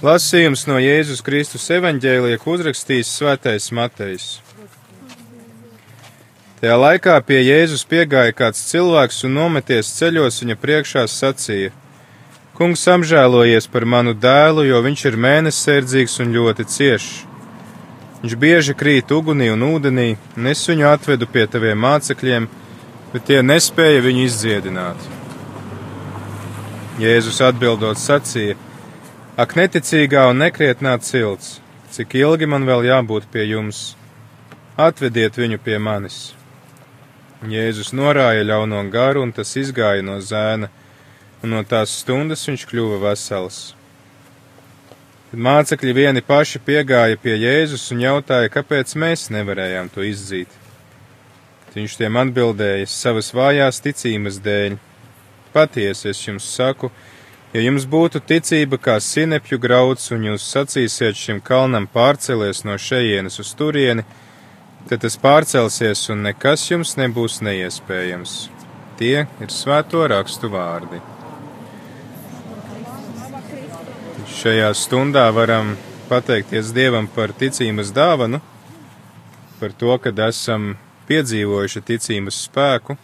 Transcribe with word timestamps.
Lasījums 0.00 0.62
no 0.64 0.78
Jēzus 0.80 1.18
Kristus 1.20 1.66
evaņģēlija, 1.76 2.38
ko 2.40 2.54
uzrakstījis 2.56 3.08
Svētais 3.18 3.66
Matejs. 3.76 4.28
Tajā 6.56 6.76
laikā 6.80 7.18
pie 7.28 7.42
Jēzus 7.42 7.84
piegāja 7.90 8.32
kāds 8.38 8.62
cilvēks 8.70 9.18
un 9.28 9.34
nometies 9.36 9.90
ceļos 9.98 10.40
viņa 10.40 10.56
priekšā 10.62 11.02
sacīja: 11.04 11.74
Kungs 12.56 12.86
apžēlojies 12.94 13.68
par 13.68 13.84
manu 13.84 14.14
dēlu, 14.16 14.64
jo 14.70 14.80
viņš 14.88 15.04
ir 15.10 15.20
mēnesērdzīgs 15.26 16.16
un 16.24 16.32
ļoti 16.38 16.68
ciešs. 16.76 17.12
Viņš 18.22 18.38
bieži 18.40 18.78
krīt 18.80 19.12
ugunī 19.12 19.50
un 19.52 19.68
ūdenī, 19.68 20.14
un 20.36 20.48
es 20.48 20.64
viņu 20.72 20.88
atvedu 20.94 21.28
pie 21.28 21.44
taviem 21.44 21.76
mācekļiem, 21.84 22.48
bet 23.12 23.28
tie 23.28 23.44
nespēja 23.44 24.00
viņu 24.08 24.26
izdziedināt. 24.30 25.06
Jēzus 27.04 27.44
atbildot 27.52 28.00
sacīja: 28.00 28.56
Ak, 29.40 29.54
neticīgā 29.56 30.26
un 30.28 30.42
nekrietnā 30.42 30.98
cilts, 31.00 31.62
cik 31.94 32.12
ilgi 32.18 32.44
man 32.50 32.66
vēl 32.68 32.82
jābūt 32.84 33.30
pie 33.32 33.46
jums? 33.48 33.94
Atvediet 34.76 35.38
viņu 35.40 35.56
pie 35.64 35.78
manis. 35.80 36.34
Jēzus 37.48 37.94
norāja 37.96 38.42
ļauno 38.44 38.82
garu, 38.92 39.22
un 39.24 39.30
tas 39.32 39.54
izgāja 39.56 40.04
no 40.04 40.18
zēna, 40.20 40.68
un 41.40 41.54
no 41.54 41.62
tās 41.64 41.94
stundas 42.02 42.44
viņš 42.50 42.66
kļuva 42.68 42.98
vesels. 43.06 43.60
Tad 45.30 45.40
mācekļi 45.46 45.94
vieni 45.96 46.24
paši 46.26 46.60
piegāja 46.66 47.16
pie 47.22 47.38
Jēzus 47.40 47.86
un 47.94 48.02
jautāja, 48.04 48.50
kāpēc 48.52 48.92
mēs 48.92 49.30
nevarējām 49.32 49.88
to 49.94 50.04
izdzīt. 50.04 50.52
Viņš 51.72 51.96
tiem 52.02 52.20
atbildēja 52.26 52.92
savas 52.92 53.32
vājās 53.32 53.80
ticības 53.88 54.36
dēļ. 54.44 54.76
Patiesi 55.56 56.12
es 56.12 56.20
jums 56.26 56.50
saku, 56.58 56.92
ja 57.54 57.62
jums 57.64 57.86
būtu 57.90 58.22
ticība 58.22 58.78
kā 58.78 58.96
sinepju 59.02 59.58
grauds 59.62 60.10
un 60.14 60.28
jūs 60.30 60.46
sacīsiet 60.54 61.18
šim 61.18 61.40
kalnam 61.42 61.88
pārcelies 61.90 62.64
no 62.64 62.76
šejienes 62.78 63.40
uz 63.42 63.52
turieni, 63.58 64.04
tad 64.88 65.02
tas 65.04 65.18
pārcelsies 65.20 66.06
un 66.14 66.24
nekas 66.28 66.68
jums 66.70 66.96
nebūs 67.00 67.40
neiespējams. 67.46 68.36
Tie 69.00 69.24
ir 69.24 69.52
svēto 69.54 70.04
rakstu 70.12 70.50
vārdi. 70.52 71.00
Šajā 74.40 74.70
stundā 74.76 75.26
varam 75.34 75.74
pateikties 76.08 76.70
Dievam 76.76 77.08
par 77.10 77.32
ticības 77.36 77.90
dāvanu, 77.96 78.40
par 79.60 79.74
to, 79.76 79.96
ka 79.98 80.12
esam 80.28 80.76
piedzīvojuši 81.08 81.82
ticības 81.88 82.44
spēku, 82.46 82.96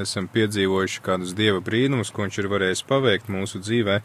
esam 0.00 0.28
piedzīvojuši 0.32 1.02
kādus 1.04 1.34
Dieva 1.36 1.60
brīnumus, 1.64 2.12
ko 2.12 2.24
Viņš 2.24 2.38
ir 2.40 2.48
varējis 2.52 2.84
paveikt 2.88 3.28
mūsu 3.32 3.60
dzīvē. 3.60 4.00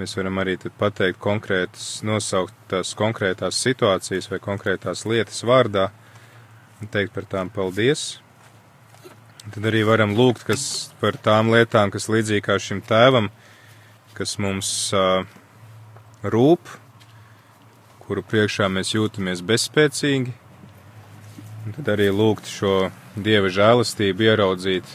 Mēs 0.00 0.14
varam 0.16 0.38
arī 0.38 0.56
pateikt 0.78 1.18
konkrētas, 1.20 2.02
nosaukt 2.06 2.54
tās 2.70 2.92
konkrētās 2.94 3.58
situācijas 3.58 4.30
vai 4.30 4.38
konkrētās 4.38 5.06
lietas 5.08 5.42
vārdā 5.44 5.90
un 6.80 6.88
teikt 6.88 7.12
par 7.16 7.26
tām 7.28 7.50
paldies. 7.50 8.20
Tad 9.50 9.64
arī 9.66 9.82
varam 9.88 10.12
lūgt 10.14 10.44
kas 10.46 10.62
par 11.00 11.16
tām 11.16 11.50
lietām, 11.52 11.90
kas 11.90 12.10
līdzīgi 12.12 12.44
kā 12.44 12.58
šim 12.60 12.82
tēvam, 12.84 13.30
kas 14.14 14.36
mums 14.38 14.70
uh, 14.92 15.24
rūp, 16.22 16.68
kuru 18.04 18.22
priekšā 18.26 18.68
mēs 18.68 18.92
jūtamies 18.94 19.42
bezspēcīgi. 19.46 20.34
Un 21.64 21.76
tad 21.76 21.88
arī 21.92 22.10
lūgt 22.12 22.48
šo 22.48 22.90
dieva 23.16 23.50
žēlastību, 23.50 24.26
ieraudzīt, 24.28 24.86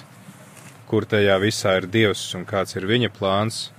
kur 0.87 1.05
tajā 1.09 1.35
visā 1.41 1.75
ir 1.79 1.87
dievs 1.91 2.23
un 2.37 2.45
kāds 2.47 2.77
ir 2.77 2.87
viņa 2.87 3.11
plāns 3.15 3.69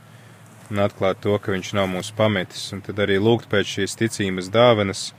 un 0.70 0.82
atklāt 0.82 1.22
to, 1.22 1.36
ka 1.38 1.54
viņš 1.54 1.72
nav 1.78 1.88
mūs 1.90 2.10
pametis, 2.16 2.64
un 2.74 2.82
tad 2.84 2.98
arī 3.02 3.20
lūgt 3.22 3.48
pēc 3.52 3.76
šīs 3.76 3.96
ticības 4.00 4.50
dāvanas, 4.52 5.12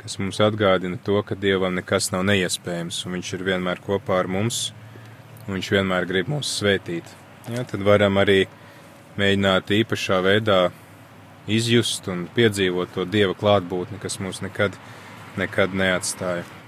kas 0.00 0.16
mums 0.22 0.40
atgādina 0.40 0.98
to, 1.04 1.18
ka 1.26 1.34
Dievam 1.34 1.74
nekas 1.76 2.10
nav 2.14 2.22
neiespējams, 2.28 3.02
un 3.04 3.18
viņš 3.18 3.32
ir 3.36 3.46
vienmēr 3.50 3.82
kopā 3.84 4.20
ar 4.22 4.30
mums, 4.30 4.70
un 5.46 5.58
viņš 5.58 5.72
vienmēr 5.74 6.06
grib 6.08 6.30
mūs 6.30 6.54
svētīt. 6.60 7.10
Ja, 7.50 7.64
tad 7.66 7.82
varam 7.84 8.20
arī 8.22 8.44
mēģināt 9.18 9.74
īpašā 9.80 10.20
veidā 10.24 10.60
izjust 11.50 12.06
un 12.12 12.28
piedzīvot 12.36 12.94
to 12.94 13.04
Dieva 13.08 13.34
klātbūtni, 13.34 13.98
kas 14.00 14.20
mūs 14.22 14.40
nekad, 14.44 14.78
nekad 15.40 15.74
neatstāja. 15.74 16.59